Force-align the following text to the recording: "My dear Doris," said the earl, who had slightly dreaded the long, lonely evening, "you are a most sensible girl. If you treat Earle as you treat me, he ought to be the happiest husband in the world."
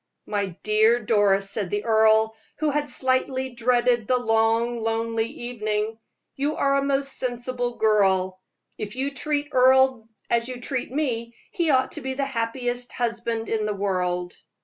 "My 0.25 0.57
dear 0.63 0.99
Doris," 0.99 1.51
said 1.51 1.69
the 1.69 1.83
earl, 1.85 2.35
who 2.55 2.71
had 2.71 2.89
slightly 2.89 3.51
dreaded 3.51 4.07
the 4.07 4.17
long, 4.17 4.81
lonely 4.81 5.27
evening, 5.27 5.99
"you 6.35 6.55
are 6.55 6.77
a 6.79 6.83
most 6.83 7.19
sensible 7.19 7.75
girl. 7.75 8.41
If 8.79 8.95
you 8.95 9.13
treat 9.13 9.49
Earle 9.51 10.09
as 10.27 10.47
you 10.47 10.59
treat 10.59 10.91
me, 10.91 11.35
he 11.51 11.69
ought 11.69 11.91
to 11.91 12.01
be 12.01 12.15
the 12.15 12.25
happiest 12.25 12.93
husband 12.93 13.47
in 13.47 13.67
the 13.67 13.75
world." 13.75 14.33